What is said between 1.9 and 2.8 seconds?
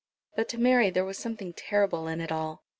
in it all.